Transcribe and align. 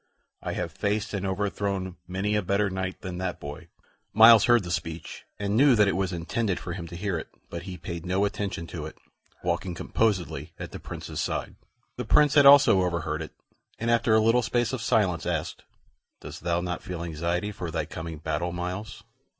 I 0.41 0.53
have 0.53 0.71
faced 0.71 1.13
and 1.13 1.27
overthrown 1.27 1.95
many 2.07 2.35
a 2.35 2.41
better 2.41 2.71
knight 2.71 3.01
than 3.01 3.19
that 3.19 3.39
boy." 3.39 3.67
Myles 4.13 4.45
heard 4.45 4.63
the 4.63 4.71
speech, 4.71 5.25
and 5.37 5.55
knew 5.55 5.75
that 5.75 5.87
it 5.87 5.95
was 5.95 6.11
intended 6.11 6.59
for 6.59 6.73
him 6.73 6.87
to 6.87 6.95
hear 6.95 7.19
it; 7.19 7.27
but 7.51 7.61
he 7.69 7.77
paid 7.77 8.03
no 8.03 8.25
attention 8.25 8.65
to 8.65 8.87
it, 8.87 8.97
walking 9.43 9.75
composedly 9.75 10.53
at 10.57 10.71
the 10.71 10.79
Prince's 10.79 11.21
side. 11.21 11.55
The 11.97 12.05
Prince 12.05 12.33
had 12.33 12.47
also 12.47 12.81
overheard 12.81 13.21
it, 13.21 13.33
and 13.77 13.91
after 13.91 14.15
a 14.15 14.19
little 14.19 14.41
space 14.41 14.73
of 14.73 14.81
silence 14.81 15.27
asked, 15.27 15.65
"Dost 16.21 16.41
thou 16.41 16.61
not 16.61 16.81
feel 16.81 17.03
anxiety 17.03 17.51
for 17.51 17.69
thy 17.69 17.85
coming 17.85 18.17
battle, 18.17 18.51
Myles?" 18.51 19.03